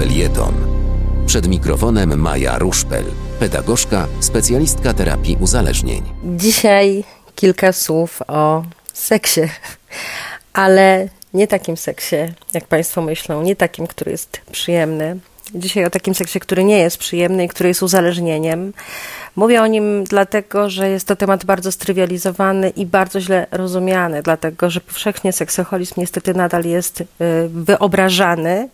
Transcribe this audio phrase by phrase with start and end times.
[0.00, 0.54] Felieton.
[1.26, 3.04] Przed mikrofonem Maja Ruszpel,
[3.40, 6.02] pedagogzka, specjalistka terapii uzależnień.
[6.24, 7.04] Dzisiaj
[7.34, 9.40] kilka słów o seksie,
[10.52, 12.16] ale nie takim seksie,
[12.54, 15.18] jak Państwo myślą, nie takim, który jest przyjemny.
[15.54, 18.72] Dzisiaj o takim seksie, który nie jest przyjemny i który jest uzależnieniem.
[19.36, 24.70] Mówię o nim dlatego, że jest to temat bardzo strywializowany i bardzo źle rozumiany, dlatego
[24.70, 27.04] że powszechnie seksoholizm niestety nadal jest y,
[27.48, 28.68] wyobrażany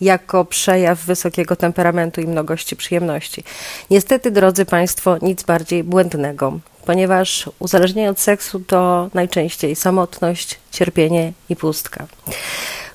[0.00, 3.44] jako przejaw wysokiego temperamentu i mnogości przyjemności.
[3.90, 11.56] Niestety, drodzy Państwo, nic bardziej błędnego, ponieważ uzależnienie od seksu to najczęściej samotność, cierpienie i
[11.56, 12.06] pustka.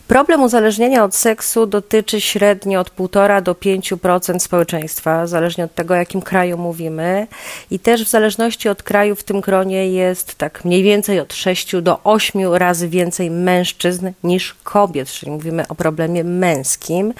[0.07, 5.97] Problem uzależnienia od seksu dotyczy średnio od 1,5 do 5% społeczeństwa, zależnie od tego, o
[5.97, 7.27] jakim kraju mówimy.
[7.71, 11.75] I też w zależności od kraju w tym gronie jest tak mniej więcej od 6
[11.81, 17.13] do 8 razy więcej mężczyzn niż kobiet, czyli mówimy o problemie męskim.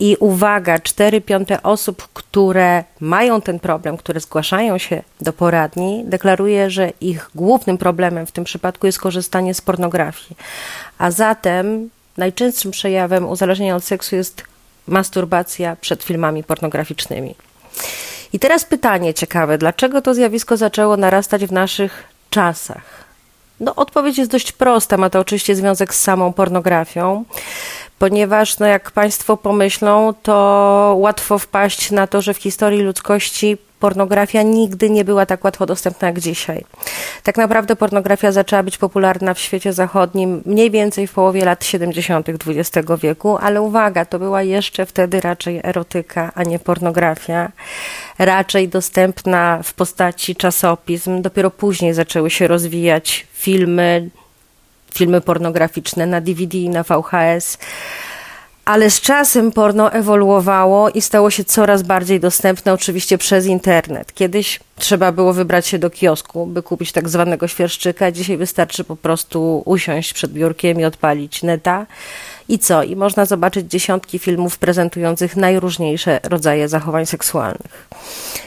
[0.00, 6.70] I uwaga, 4 piąte osób, które mają ten problem, które zgłaszają się do poradni, deklaruje,
[6.70, 10.36] że ich głównym problemem w tym przypadku jest korzystanie z pornografii.
[10.98, 11.90] A zatem
[12.20, 14.44] najczęstszym przejawem uzależnienia od seksu jest
[14.86, 17.34] masturbacja przed filmami pornograficznymi.
[18.32, 23.00] I teraz pytanie ciekawe, dlaczego to zjawisko zaczęło narastać w naszych czasach?
[23.60, 27.24] No, odpowiedź jest dość prosta, ma to oczywiście związek z samą pornografią,
[28.00, 30.34] ponieważ, no, jak Państwo pomyślą, to
[30.98, 36.08] łatwo wpaść na to, że w historii ludzkości pornografia nigdy nie była tak łatwo dostępna
[36.08, 36.64] jak dzisiaj.
[37.22, 42.28] Tak naprawdę pornografia zaczęła być popularna w świecie zachodnim mniej więcej w połowie lat 70.
[42.28, 47.52] XX wieku, ale uwaga, to była jeszcze wtedy raczej erotyka, a nie pornografia.
[48.18, 51.22] Raczej dostępna w postaci czasopism.
[51.22, 54.10] Dopiero później zaczęły się rozwijać filmy,
[54.94, 57.58] filmy pornograficzne na DVD i na VHS
[58.70, 64.14] ale z czasem porno ewoluowało i stało się coraz bardziej dostępne, oczywiście przez internet.
[64.14, 68.12] Kiedyś trzeba było wybrać się do kiosku, by kupić tak zwanego świerszczyka.
[68.12, 71.86] Dzisiaj wystarczy po prostu usiąść przed biurkiem i odpalić neta.
[72.48, 72.82] I co?
[72.82, 77.88] I można zobaczyć dziesiątki filmów prezentujących najróżniejsze rodzaje zachowań seksualnych.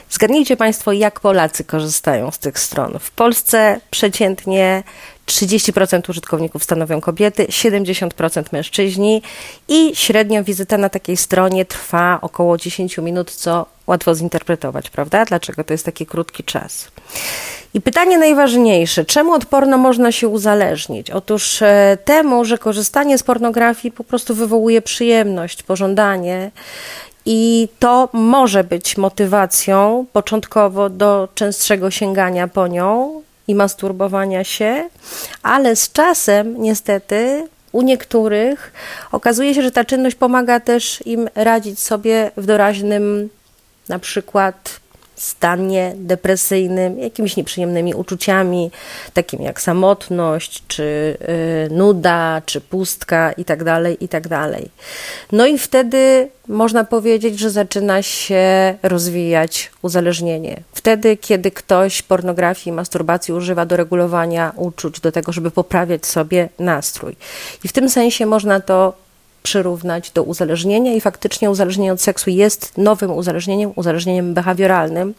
[0.09, 2.99] Zgadnijcie Państwo, jak Polacy korzystają z tych stron.
[2.99, 4.83] W Polsce przeciętnie
[5.25, 9.21] 30% użytkowników stanowią kobiety, 70% mężczyźni
[9.67, 15.25] i średnio wizyta na takiej stronie trwa około 10 minut, co łatwo zinterpretować, prawda?
[15.25, 16.87] Dlaczego to jest taki krótki czas?
[17.73, 21.11] I pytanie najważniejsze, czemu od porno można się uzależnić?
[21.11, 26.51] Otóż e, temu, że korzystanie z pornografii po prostu wywołuje przyjemność, pożądanie
[27.25, 34.89] i to może być motywacją początkowo do częstszego sięgania po nią i masturbowania się,
[35.43, 38.73] ale z czasem niestety u niektórych
[39.11, 43.29] okazuje się, że ta czynność pomaga też im radzić sobie w doraźnym
[43.89, 44.79] na przykład
[45.15, 48.71] stanie depresyjnym, jakimiś nieprzyjemnymi uczuciami,
[49.13, 51.17] takimi jak samotność, czy
[51.69, 54.29] y, nuda, czy pustka itd., tak itd.
[54.29, 54.61] Tak
[55.31, 60.61] no i wtedy można powiedzieć, że zaczyna się rozwijać uzależnienie.
[60.73, 67.15] Wtedy, kiedy ktoś pornografii, masturbacji używa do regulowania uczuć, do tego, żeby poprawiać sobie nastrój.
[67.63, 69.02] I w tym sensie można to
[69.43, 75.13] przyrównać do uzależnienia i faktycznie uzależnienie od seksu jest nowym uzależnieniem, uzależnieniem behawioralnym,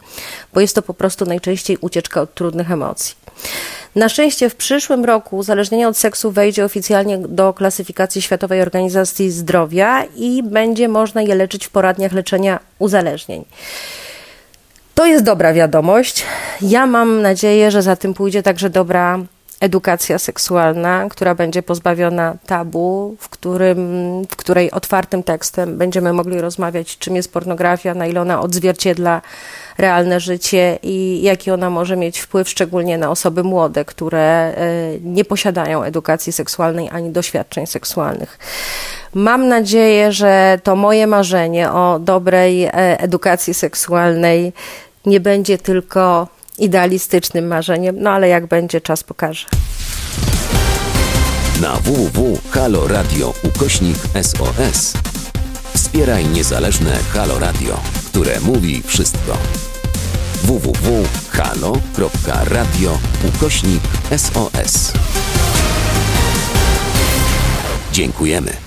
[0.53, 3.15] bo jest to po prostu najczęściej ucieczka od trudnych emocji.
[3.95, 10.03] Na szczęście w przyszłym roku uzależnienie od seksu wejdzie oficjalnie do klasyfikacji Światowej Organizacji Zdrowia
[10.15, 13.45] i będzie można je leczyć w poradniach leczenia uzależnień.
[14.95, 16.23] To jest dobra wiadomość.
[16.61, 19.19] Ja mam nadzieję, że za tym pójdzie także dobra
[19.59, 23.77] edukacja seksualna, która będzie pozbawiona tabu, w, którym,
[24.29, 29.21] w której otwartym tekstem będziemy mogli rozmawiać, czym jest pornografia, na ile ona odzwierciedla
[29.77, 34.53] realne życie i jaki ona może mieć wpływ, szczególnie na osoby młode, które e,
[35.01, 38.39] nie posiadają edukacji seksualnej ani doświadczeń seksualnych.
[39.13, 44.53] Mam nadzieję, że to moje marzenie o dobrej e, edukacji seksualnej
[45.05, 46.27] nie będzie tylko
[46.59, 49.45] idealistycznym marzeniem, no ale jak będzie, czas pokaże.
[51.61, 54.93] Na www.haloradio ukośnik SOS
[55.73, 59.37] wspieraj niezależne Halo Radio, które mówi wszystko.
[60.43, 61.79] www.halo.radio
[63.27, 63.81] ukośnik
[64.17, 64.93] SOS
[67.91, 68.64] Dziękujemy.